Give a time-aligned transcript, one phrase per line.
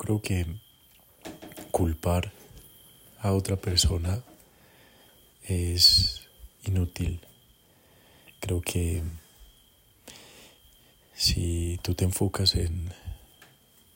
[0.00, 0.46] creo que
[1.70, 2.32] culpar
[3.18, 4.24] a otra persona
[5.44, 6.26] es
[6.64, 7.20] inútil.
[8.40, 9.02] Creo que
[11.12, 12.94] si tú te enfocas en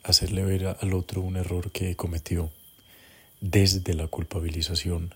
[0.03, 2.53] hacerle ver al otro un error que cometió
[3.41, 5.15] desde la culpabilización,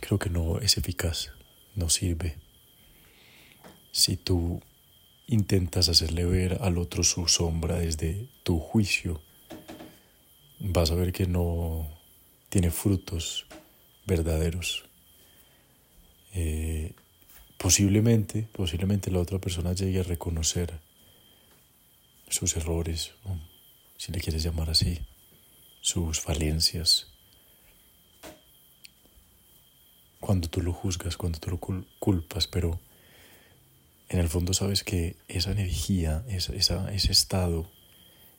[0.00, 1.30] creo que no es eficaz,
[1.76, 2.36] no sirve.
[3.92, 4.60] Si tú
[5.28, 9.20] intentas hacerle ver al otro su sombra desde tu juicio,
[10.58, 11.86] vas a ver que no
[12.48, 13.46] tiene frutos
[14.06, 14.84] verdaderos.
[16.34, 16.94] Eh,
[17.58, 20.80] posiblemente, posiblemente la otra persona llegue a reconocer
[22.28, 23.12] sus errores,
[23.98, 24.98] si le quieres llamar así,
[25.82, 27.08] sus falencias.
[30.20, 31.60] Cuando tú lo juzgas, cuando tú lo
[31.98, 32.80] culpas, pero
[34.08, 36.56] en el fondo sabes que esa energía, ese
[37.12, 37.70] estado,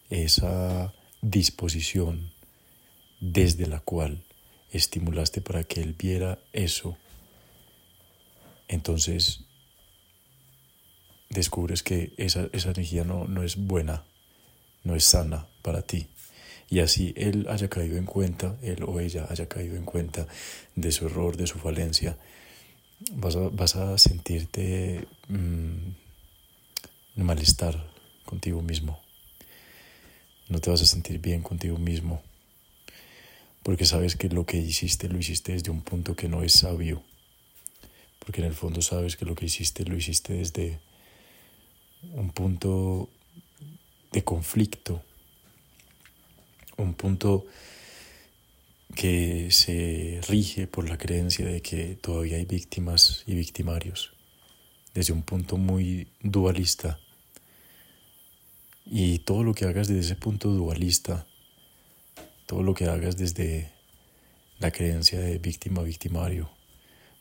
[0.09, 2.31] esa disposición
[3.19, 4.23] desde la cual
[4.71, 6.97] estimulaste para que él viera eso,
[8.67, 9.41] entonces
[11.29, 14.05] descubres que esa, esa energía no, no es buena,
[14.83, 16.07] no es sana para ti.
[16.69, 20.27] Y así él haya caído en cuenta, él o ella haya caído en cuenta
[20.75, 22.17] de su error, de su falencia,
[23.11, 25.91] vas a, vas a sentirte mm,
[27.15, 27.89] malestar
[28.25, 28.99] contigo mismo.
[30.47, 32.21] No te vas a sentir bien contigo mismo.
[33.63, 37.03] Porque sabes que lo que hiciste lo hiciste desde un punto que no es sabio.
[38.19, 40.79] Porque en el fondo sabes que lo que hiciste lo hiciste desde
[42.13, 43.09] un punto
[44.11, 45.03] de conflicto.
[46.77, 47.45] Un punto
[48.95, 54.13] que se rige por la creencia de que todavía hay víctimas y victimarios,
[54.93, 56.99] desde un punto muy dualista.
[58.85, 61.27] Y todo lo que hagas desde ese punto dualista,
[62.45, 63.71] todo lo que hagas desde
[64.57, 66.49] la creencia de víctima-victimario,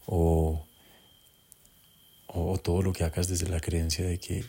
[0.06, 0.66] o,
[2.26, 4.44] o todo lo que hagas desde la creencia de que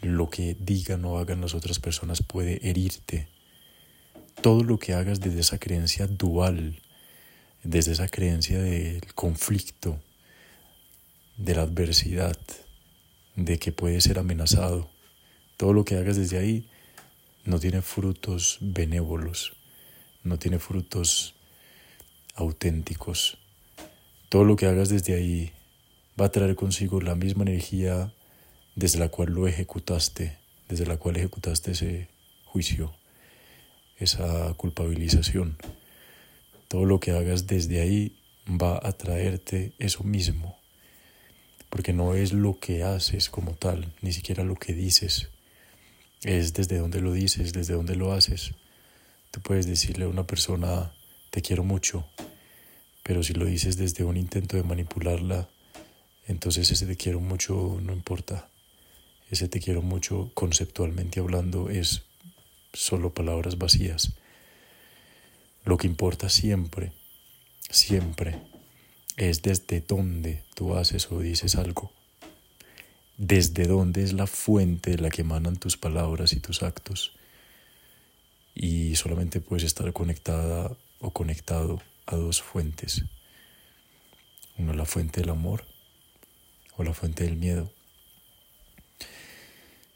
[0.00, 3.28] lo que digan o hagan las otras personas puede herirte,
[4.40, 6.80] todo lo que hagas desde esa creencia dual,
[7.62, 10.00] desde esa creencia del conflicto,
[11.36, 12.36] de la adversidad,
[13.36, 14.90] de que puede ser amenazado,
[15.56, 16.68] todo lo que hagas desde ahí
[17.44, 19.52] no tiene frutos benévolos,
[20.24, 21.34] no tiene frutos
[22.34, 23.38] auténticos.
[24.28, 25.52] Todo lo que hagas desde ahí
[26.18, 28.12] va a traer consigo la misma energía
[28.74, 32.08] desde la cual lo ejecutaste, desde la cual ejecutaste ese
[32.44, 32.99] juicio
[34.00, 35.56] esa culpabilización.
[36.68, 38.16] Todo lo que hagas desde ahí
[38.48, 40.58] va a traerte eso mismo,
[41.68, 45.28] porque no es lo que haces como tal, ni siquiera lo que dices,
[46.22, 48.52] es desde donde lo dices, desde donde lo haces.
[49.30, 50.92] Tú puedes decirle a una persona,
[51.30, 52.06] te quiero mucho,
[53.02, 55.48] pero si lo dices desde un intento de manipularla,
[56.26, 58.48] entonces ese te quiero mucho no importa.
[59.30, 62.02] Ese te quiero mucho conceptualmente hablando es
[62.72, 64.12] solo palabras vacías.
[65.64, 66.92] Lo que importa siempre,
[67.68, 68.40] siempre,
[69.16, 71.92] es desde dónde tú haces o dices algo.
[73.18, 77.14] Desde dónde es la fuente de la que emanan tus palabras y tus actos.
[78.54, 83.04] Y solamente puedes estar conectada o conectado a dos fuentes.
[84.56, 85.64] Una la fuente del amor
[86.76, 87.70] o la fuente del miedo.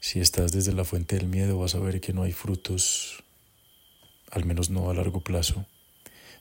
[0.07, 3.23] Si estás desde la fuente del miedo vas a ver que no hay frutos,
[4.29, 5.65] al menos no a largo plazo.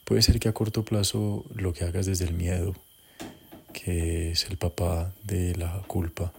[0.04, 2.74] Puede ser que a corto plazo lo que hagas desde el miedo,
[3.72, 6.34] que es el papá de la culpa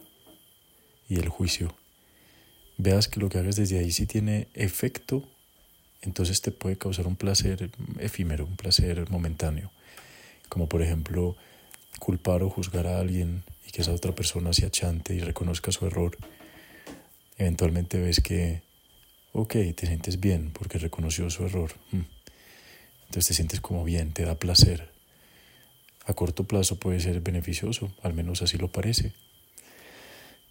[1.09, 1.75] y el juicio,
[2.77, 5.27] veas que lo que hagas desde ahí sí tiene efecto,
[6.03, 9.71] entonces te puede causar un placer efímero, un placer momentáneo.
[10.47, 11.35] Como por ejemplo
[11.97, 15.87] culpar o juzgar a alguien y que esa otra persona se achante y reconozca su
[15.87, 16.15] error
[17.37, 18.61] eventualmente ves que,
[19.33, 21.73] ok, te sientes bien porque reconoció su error.
[21.91, 22.01] Mm.
[23.05, 24.89] Entonces te sientes como bien, te da placer.
[26.05, 29.13] A corto plazo puede ser beneficioso, al menos así lo parece.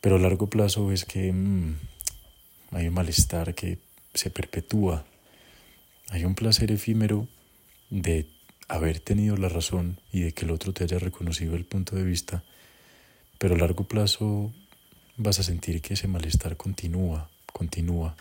[0.00, 1.76] Pero a largo plazo ves que mm,
[2.72, 3.78] hay un malestar que
[4.12, 5.04] se perpetúa.
[6.10, 7.28] Hay un placer efímero
[7.90, 8.28] de
[8.68, 12.04] haber tenido la razón y de que el otro te haya reconocido el punto de
[12.04, 12.44] vista,
[13.38, 14.52] pero a largo plazo
[15.16, 18.16] vas a sentir que ese malestar continúa, continúa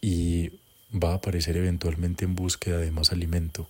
[0.00, 0.52] y
[0.92, 3.68] va a aparecer eventualmente en búsqueda de más alimento.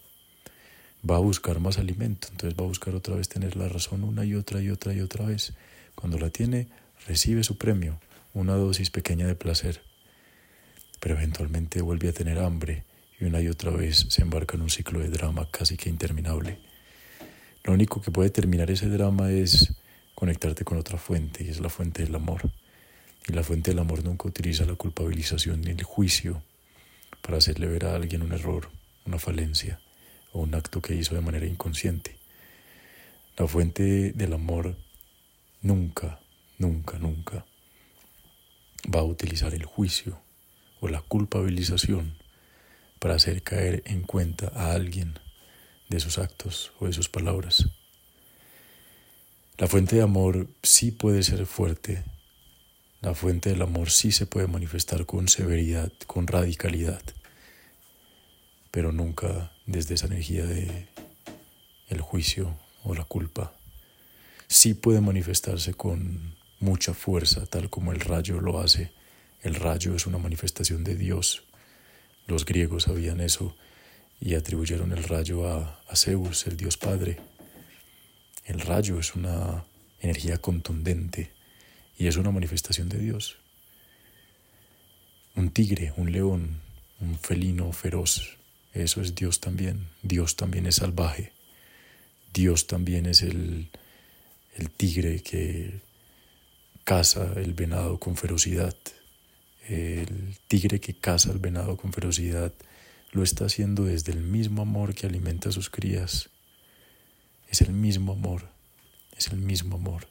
[1.09, 4.25] Va a buscar más alimento, entonces va a buscar otra vez tener la razón una
[4.25, 5.53] y otra y otra y otra vez.
[5.95, 6.69] Cuando la tiene,
[7.07, 7.99] recibe su premio,
[8.35, 9.83] una dosis pequeña de placer.
[11.01, 12.85] pero eventualmente vuelve a tener hambre
[13.21, 16.59] y una y otra vez se embarca en un ciclo de drama casi que interminable.
[17.65, 19.75] Lo único que puede terminar ese drama es
[20.17, 22.51] conectarte con otra fuente y es la fuente del amor.
[23.29, 26.43] Y la fuente del amor nunca utiliza la culpabilización ni el juicio
[27.21, 28.71] para hacerle ver a alguien un error,
[29.05, 29.79] una falencia
[30.33, 32.17] o un acto que hizo de manera inconsciente.
[33.37, 34.77] La fuente del amor
[35.61, 36.19] nunca,
[36.57, 37.45] nunca, nunca
[38.93, 40.19] va a utilizar el juicio
[40.81, 42.17] o la culpabilización
[43.01, 45.19] para hacer caer en cuenta a alguien
[45.91, 47.69] de sus actos o de sus palabras.
[49.59, 52.05] La fuente de amor sí puede ser fuerte,
[53.01, 57.01] la fuente del amor sí se puede manifestar con severidad, con radicalidad,
[58.71, 60.89] pero nunca desde esa energía de
[61.89, 62.55] el juicio
[62.85, 63.55] o la culpa.
[64.47, 68.93] Sí puede manifestarse con mucha fuerza, tal como el rayo lo hace.
[69.41, 71.45] El rayo es una manifestación de Dios.
[72.27, 73.57] Los griegos sabían eso
[74.21, 77.36] y atribuyeron el rayo a, a Zeus, el Dios Padre.
[78.47, 79.65] El rayo es una
[80.01, 81.33] energía contundente
[81.99, 83.37] y es una manifestación de Dios.
[85.35, 86.61] Un tigre, un león,
[87.01, 88.37] un felino feroz,
[88.77, 89.89] eso es Dios también.
[90.03, 91.33] Dios también es salvaje.
[92.33, 93.71] Dios también es el,
[94.55, 95.81] el tigre que
[96.85, 98.77] caza el venado con ferocidad.
[99.67, 102.53] El tigre que caza el venado con ferocidad
[103.13, 106.29] lo está haciendo desde el mismo amor que alimenta a sus crías.
[107.49, 108.49] Es el mismo amor,
[109.17, 110.09] es el mismo amor,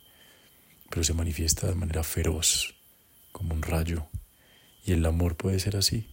[0.89, 2.75] pero se manifiesta de manera feroz,
[3.31, 4.07] como un rayo.
[4.85, 6.07] Y el amor puede ser así.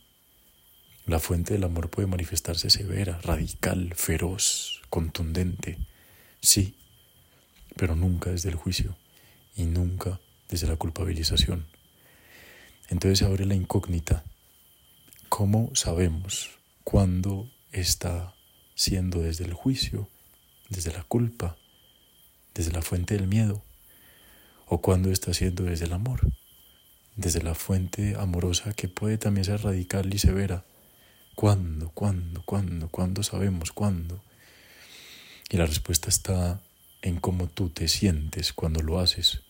[1.07, 5.79] La fuente del amor puede manifestarse severa, radical, feroz, contundente,
[6.41, 6.77] sí,
[7.77, 8.97] pero nunca desde el juicio
[9.57, 11.67] y nunca desde la culpabilización.
[12.89, 14.25] Entonces abre la incógnita.
[15.29, 16.51] ¿Cómo sabemos
[16.85, 18.35] cuándo está
[18.75, 20.09] siendo desde el juicio,
[20.73, 21.57] desde la culpa,
[22.55, 23.63] desde la fuente del miedo?
[24.67, 26.21] ¿O cuándo está siendo desde el amor?
[27.17, 30.65] Desde la fuente amorosa que puede también ser radical y severa
[31.35, 31.91] ¿Cuándo?
[31.91, 32.43] ¿Cuándo?
[32.45, 32.89] ¿Cuándo?
[32.89, 34.23] ¿Cuándo sabemos cuándo?
[35.49, 36.61] Y la respuesta está
[37.01, 39.41] en cómo tú te sientes cuando lo haces.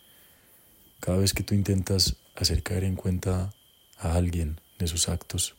[1.00, 3.52] Cada vez que tú intentas hacer caer en cuenta
[3.98, 5.56] a alguien de sus actos,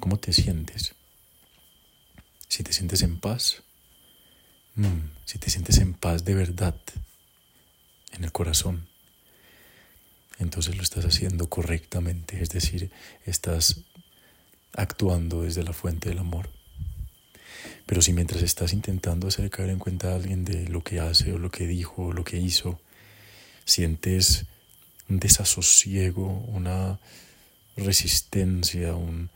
[0.00, 0.94] ¿cómo te sientes?
[2.48, 3.62] Si te sientes en paz,
[4.76, 6.76] mm, si te sientes en paz de verdad,
[8.12, 8.86] en el corazón,
[10.38, 12.90] entonces lo estás haciendo correctamente, es decir,
[13.24, 13.80] estás
[14.74, 16.50] actuando desde la fuente del amor.
[17.86, 21.32] Pero si mientras estás intentando hacer caer en cuenta a alguien de lo que hace
[21.32, 22.80] o lo que dijo o lo que hizo,
[23.64, 24.46] sientes
[25.08, 26.98] un desasosiego, una
[27.76, 29.30] resistencia, un,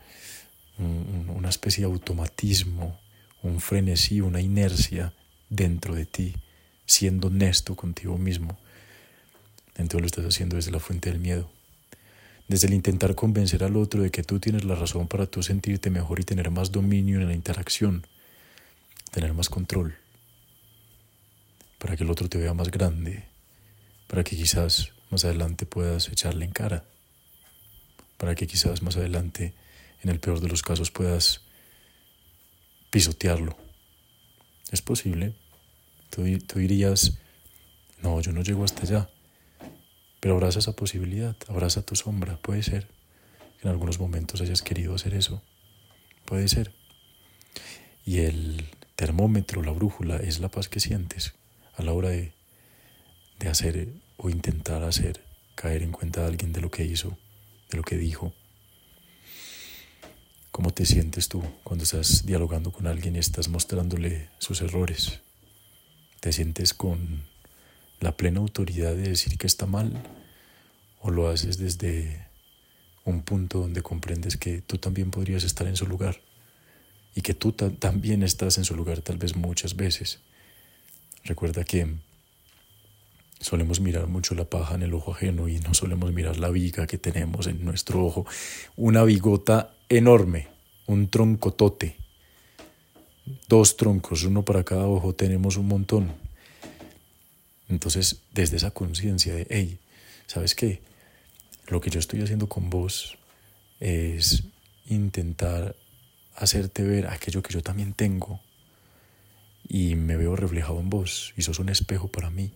[0.78, 2.98] una especie de automatismo,
[3.42, 5.12] un frenesí, una inercia
[5.50, 6.34] dentro de ti,
[6.86, 8.58] siendo honesto contigo mismo,
[9.76, 11.50] entonces lo estás haciendo desde la fuente del miedo.
[12.48, 15.90] Desde el intentar convencer al otro de que tú tienes la razón para tú sentirte
[15.90, 18.06] mejor y tener más dominio en la interacción,
[19.12, 19.96] tener más control,
[21.78, 23.24] para que el otro te vea más grande,
[24.06, 26.84] para que quizás más adelante puedas echarle en cara,
[28.16, 29.54] para que quizás más adelante,
[30.02, 31.42] en el peor de los casos, puedas
[32.90, 33.56] pisotearlo.
[34.70, 35.34] Es posible.
[36.10, 37.18] Tú, tú dirías,
[38.02, 39.10] no, yo no llego hasta allá.
[40.20, 42.36] Pero abraza esa posibilidad, abraza tu sombra.
[42.36, 42.86] Puede ser
[43.58, 45.42] que en algunos momentos hayas querido hacer eso.
[46.26, 46.72] Puede ser.
[48.04, 51.34] Y el termómetro, la brújula, es la paz que sientes
[51.74, 52.32] a la hora de,
[53.38, 55.24] de hacer o intentar hacer
[55.54, 57.18] caer en cuenta a alguien de lo que hizo,
[57.70, 58.34] de lo que dijo.
[60.50, 65.20] ¿Cómo te sientes tú cuando estás dialogando con alguien y estás mostrándole sus errores?
[66.20, 67.22] ¿Te sientes con
[67.98, 70.02] la plena autoridad de decir que está mal
[71.00, 72.26] o lo haces desde
[73.04, 76.20] un punto donde comprendes que tú también podrías estar en su lugar
[77.14, 80.20] y que tú también estás en su lugar tal vez muchas veces.
[81.24, 81.88] Recuerda que
[83.40, 86.86] solemos mirar mucho la paja en el ojo ajeno y no solemos mirar la viga
[86.86, 88.26] que tenemos en nuestro ojo,
[88.76, 90.48] una bigota enorme,
[90.86, 91.96] un troncotote,
[93.48, 96.12] dos troncos, uno para cada ojo, tenemos un montón.
[97.68, 99.78] Entonces, desde esa conciencia de, hey,
[100.26, 100.82] ¿sabes qué?
[101.68, 103.16] Lo que yo estoy haciendo con vos
[103.78, 104.44] es
[104.86, 105.76] intentar
[106.34, 108.40] hacerte ver aquello que yo también tengo
[109.68, 112.52] y me veo reflejado en vos y sos un espejo para mí.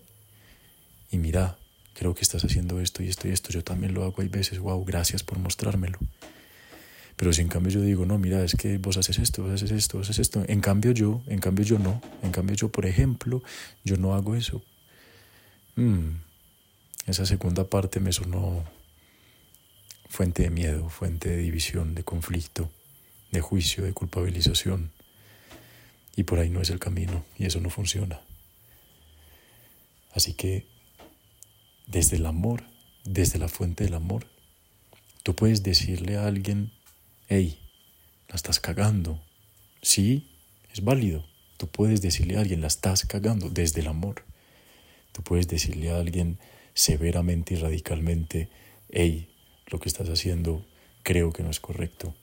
[1.10, 1.58] Y mira,
[1.94, 4.58] creo que estás haciendo esto y esto y esto, yo también lo hago hay veces,
[4.58, 5.98] wow, gracias por mostrármelo.
[7.16, 9.70] Pero si en cambio yo digo, no, mira, es que vos haces esto, vos haces
[9.70, 10.44] esto, vos haces esto.
[10.48, 12.00] En cambio yo, en cambio yo no.
[12.22, 13.42] En cambio yo, por ejemplo,
[13.84, 14.62] yo no hago eso.
[15.76, 16.16] Mm,
[17.06, 18.64] esa segunda parte me sonó
[20.08, 22.70] fuente de miedo, fuente de división, de conflicto,
[23.30, 24.92] de juicio, de culpabilización.
[26.16, 28.20] Y por ahí no es el camino y eso no funciona.
[30.14, 30.66] Así que
[31.86, 32.64] desde el amor,
[33.04, 34.26] desde la fuente del amor,
[35.24, 36.72] tú puedes decirle a alguien,
[37.28, 37.58] hey,
[38.28, 39.22] la estás cagando.
[39.82, 40.30] Sí,
[40.72, 41.24] es válido.
[41.56, 44.24] Tú puedes decirle a alguien, la estás cagando desde el amor.
[45.12, 46.38] Tú puedes decirle a alguien
[46.74, 48.48] severamente y radicalmente,
[48.90, 49.28] hey,
[49.66, 50.64] lo que estás haciendo
[51.02, 52.14] creo que no es correcto.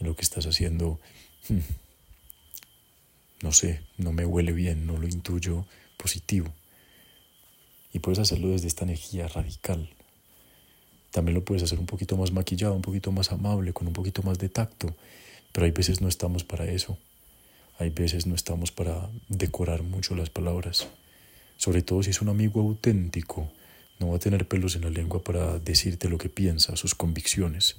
[0.00, 1.00] Y lo que estás haciendo,
[1.48, 1.58] hmm,
[3.42, 6.52] no sé, no me huele bien, no lo intuyo positivo.
[7.92, 9.90] Y puedes hacerlo desde esta energía radical.
[11.14, 14.24] También lo puedes hacer un poquito más maquillado, un poquito más amable, con un poquito
[14.24, 14.96] más de tacto.
[15.52, 16.98] Pero hay veces no estamos para eso.
[17.78, 20.88] Hay veces no estamos para decorar mucho las palabras.
[21.56, 23.48] Sobre todo si es un amigo auténtico,
[24.00, 27.76] no va a tener pelos en la lengua para decirte lo que piensa, sus convicciones.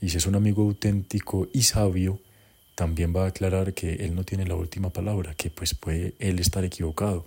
[0.00, 2.18] Y si es un amigo auténtico y sabio,
[2.76, 6.38] también va a aclarar que él no tiene la última palabra, que pues puede él
[6.38, 7.26] estar equivocado.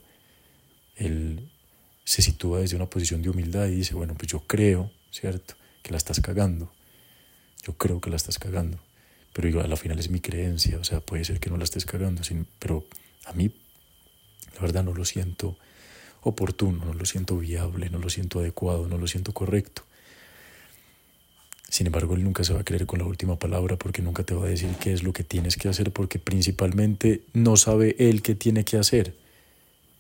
[2.10, 5.54] Se sitúa desde una posición de humildad y dice, bueno, pues yo creo, ¿cierto?
[5.84, 6.74] Que la estás cagando.
[7.62, 8.80] Yo creo que la estás cagando.
[9.32, 11.86] Pero a la final es mi creencia, o sea, puede ser que no la estés
[11.86, 12.24] cagando,
[12.58, 12.84] pero
[13.26, 13.52] a mí,
[14.56, 15.56] la verdad, no lo siento
[16.22, 19.84] oportuno, no lo siento viable, no lo siento adecuado, no lo siento correcto.
[21.70, 24.34] Sin embargo, él nunca se va a creer con la última palabra porque nunca te
[24.34, 28.24] va a decir qué es lo que tienes que hacer porque principalmente no sabe él
[28.24, 29.29] qué tiene que hacer.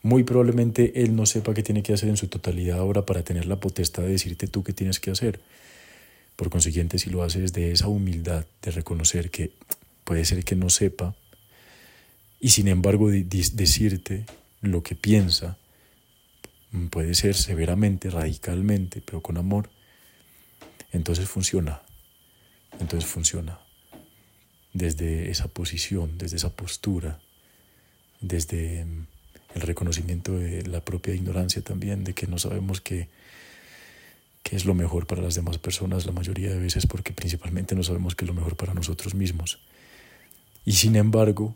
[0.02, 3.46] Muy probablemente él no sepa qué tiene que hacer en su totalidad ahora para tener
[3.46, 5.42] la potestad de decirte tú qué tienes que hacer.
[6.36, 9.52] Por consiguiente, si lo haces de esa humildad de reconocer que
[10.06, 11.16] puede ser que no sepa
[12.40, 14.26] y sin embargo decirte
[14.62, 15.58] lo que piensa,
[16.90, 19.70] puede ser severamente, radicalmente, pero con amor,
[20.94, 21.82] entonces funciona.
[22.80, 23.60] Entonces funciona.
[24.74, 27.20] Desde esa posición, desde esa postura,
[28.22, 28.86] desde
[29.56, 33.10] el reconocimiento de la propia ignorancia también, de que no sabemos qué,
[34.44, 37.84] qué es lo mejor para las demás personas la mayoría de veces porque principalmente no
[37.84, 39.60] sabemos qué es lo mejor para nosotros mismos.
[40.66, 41.56] Y sin embargo,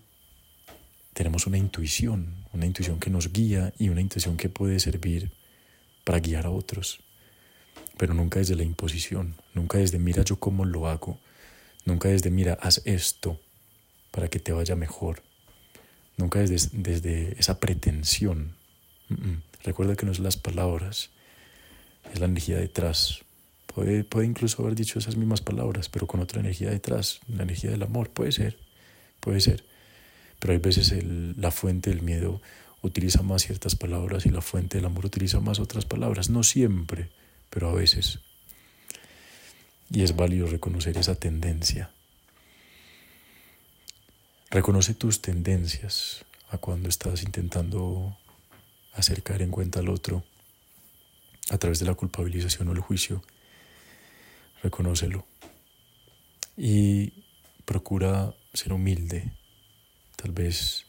[1.14, 5.32] tenemos una intuición, una intuición que nos guía y una intuición que puede servir
[6.04, 7.00] para guiar a otros,
[7.98, 11.20] pero nunca desde la imposición, nunca desde mira yo cómo lo hago,
[11.86, 13.40] nunca desde mira haz esto
[14.12, 15.22] para que te vaya mejor
[16.18, 18.56] nunca desde, desde esa pretensión.
[19.64, 21.10] Recuerda que no es las palabras,
[22.14, 23.22] es la energía detrás.
[23.68, 27.72] Puede, puede incluso haber dicho esas mismas palabras, pero con otra energía detrás, la energía
[27.72, 28.58] del amor, puede ser,
[29.20, 29.64] puede ser.
[30.40, 32.42] Pero hay veces la fuente del miedo
[32.82, 37.10] utiliza más ciertas palabras y la fuente del amor utiliza más otras palabras, no siempre,
[37.50, 38.20] pero a veces.
[39.90, 41.92] Y es válido reconocer esa tendencia.
[44.54, 48.16] Reconoce tus tendencias a cuando estás intentando
[48.94, 50.24] hacer caer en cuenta al otro
[51.50, 53.24] a través de la culpabilización o el juicio.
[54.62, 55.26] Reconócelo.
[56.56, 57.26] Y
[57.66, 59.34] procura ser humilde.
[60.18, 60.86] Tal vez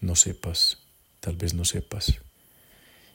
[0.00, 0.78] no sepas,
[1.20, 2.18] tal vez no sepas.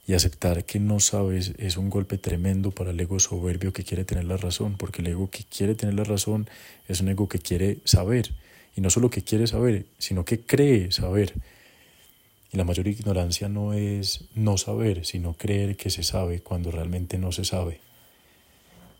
[0.07, 4.05] Y aceptar que no sabes es un golpe tremendo para el ego soberbio que quiere
[4.05, 6.49] tener la razón, porque el ego que quiere tener la razón
[6.87, 8.33] es un ego que quiere saber
[8.75, 11.33] y no solo que quiere saber, sino que cree saber.
[12.51, 17.17] Y la mayor ignorancia no es no saber, sino creer que se sabe cuando realmente
[17.17, 17.79] no se sabe.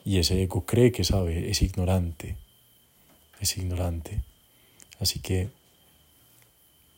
[0.06, 2.36] Y ese ego cree que sabe, es ignorante,
[3.39, 4.22] es ignorante.
[5.00, 5.50] Así que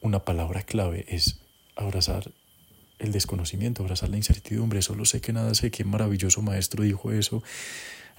[0.01, 1.39] una palabra clave es
[1.75, 2.32] abrazar
[3.00, 4.82] el desconocimiento, abrazar la incertidumbre.
[4.82, 5.72] Solo sé que nada sé.
[5.72, 7.44] Qué maravilloso maestro dijo eso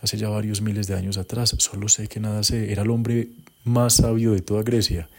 [0.02, 1.54] hace ya varios miles de años atrás.
[1.58, 2.72] Solo sé que nada sé.
[2.72, 3.28] Era el hombre
[3.66, 5.10] más sabio de toda Grecia,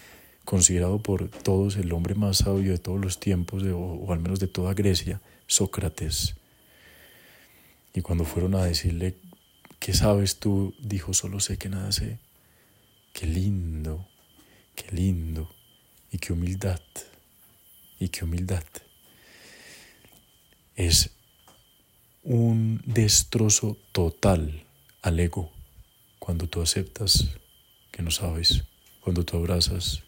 [0.46, 4.48] considerado por todos el hombre más sabio de todos los tiempos, o, al menos de
[4.48, 6.36] toda Grecia, Sócrates.
[7.94, 9.16] Y cuando fueron a decirle,
[9.80, 10.74] ¿qué sabes tú?
[10.80, 12.20] Dijo, solo sé que nada sé.
[13.14, 14.08] Qué lindo,
[14.76, 15.50] qué lindo,
[16.12, 16.82] y qué humildad,
[18.00, 18.64] y qué humildad.
[20.76, 21.10] Es
[22.24, 24.64] un destrozo total
[25.02, 25.52] al ego
[26.20, 27.38] cuando tú aceptas
[27.98, 28.64] que no sabes,
[29.02, 30.04] cuando tú abrazas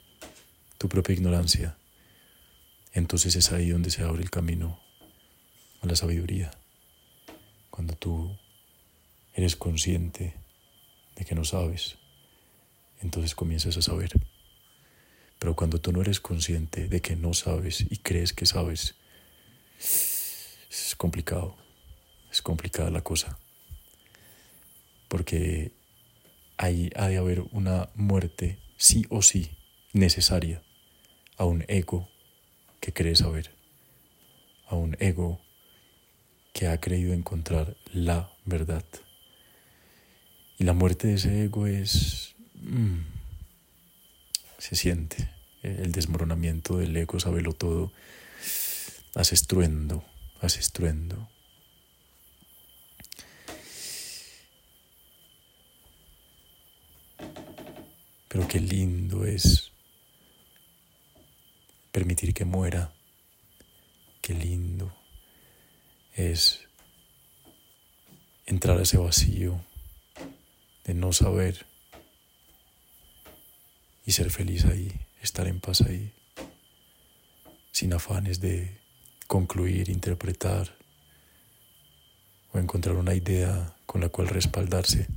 [0.78, 1.76] tu propia ignorancia,
[2.94, 4.80] entonces es ahí donde se abre el camino
[5.82, 6.52] a la sabiduría.
[7.72, 8.38] Cuando tú
[9.34, 10.36] eres consciente
[11.16, 11.98] de que no sabes,
[13.02, 14.12] entonces comienzas a saber.
[15.40, 18.94] Pero cuando tú no eres consciente de que no sabes y crees que sabes,
[19.80, 21.58] es complicado,
[22.32, 23.40] es complicada la cosa.
[25.08, 25.79] Porque
[26.60, 29.58] ahí ha de haber una muerte sí o sí
[29.94, 30.62] necesaria
[31.38, 32.10] a un ego
[32.82, 33.52] que cree saber,
[34.68, 35.40] a un ego
[36.54, 38.84] que ha creído encontrar la verdad.
[40.58, 42.36] Y la muerte de ese ego es...
[42.56, 43.00] Mm,
[44.58, 45.30] se siente.
[45.64, 47.94] El desmoronamiento del ego, sabelo todo,
[49.16, 50.04] hace estruendo,
[50.42, 51.30] hace estruendo.
[58.30, 59.72] Pero qué lindo es
[61.92, 62.94] permitir que muera.
[64.22, 64.96] Qué lindo
[66.16, 66.62] es
[68.46, 69.60] entrar a ese vacío
[70.86, 71.66] de no saber
[74.06, 76.14] y ser feliz ahí, estar en paz ahí,
[77.72, 78.80] sin afanes de
[79.28, 80.78] concluir, interpretar
[82.52, 85.08] o encontrar una idea con la cual respaldarse.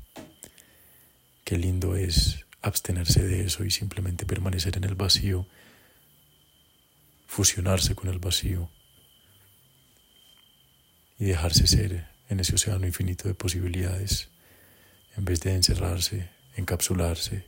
[1.44, 5.46] Qué lindo es abstenerse de eso y simplemente permanecer en el vacío,
[7.26, 8.70] fusionarse con el vacío
[11.18, 14.28] y dejarse ser en ese océano infinito de posibilidades,
[15.16, 17.46] en vez de encerrarse, encapsularse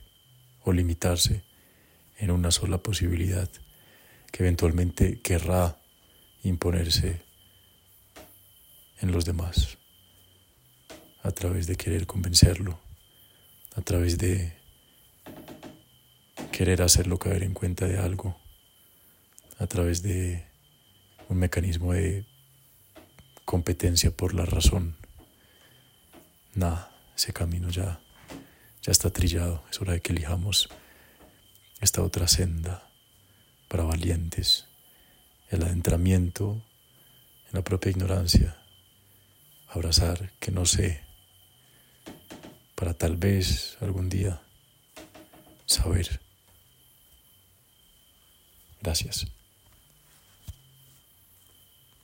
[0.63, 1.43] o limitarse
[2.17, 3.49] en una sola posibilidad
[4.31, 5.77] que eventualmente querrá
[6.43, 7.21] imponerse
[9.01, 9.77] en los demás,
[11.23, 12.79] a través de querer convencerlo,
[13.75, 14.64] a través de
[16.55, 18.39] querer hacerlo caer en cuenta de algo,
[19.59, 20.47] a través de
[21.27, 22.25] un mecanismo de
[23.43, 24.95] competencia por la razón.
[26.53, 27.99] Nada, ese camino ya,
[28.81, 29.65] ya está trillado.
[29.69, 30.69] Es hora de que elijamos
[31.81, 32.89] esta otra senda
[33.67, 34.65] para valientes,
[35.49, 36.63] el adentramiento
[37.47, 38.55] en la propia ignorancia,
[39.67, 41.03] abrazar que no sé,
[42.75, 44.41] para tal vez algún día
[45.65, 46.24] saber.
[48.85, 49.25] Gracias.